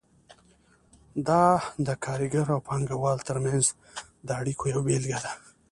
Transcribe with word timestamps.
دا 1.27 1.43
د 1.87 1.89
کارګر 2.05 2.47
او 2.55 2.59
پانګه 2.67 2.95
وال 3.03 3.19
ترمنځ 3.29 3.65
د 4.27 4.29
اړیکو 4.39 4.63
یوه 4.71 4.81
بیلګه 4.87 5.19
ده. 5.25 5.31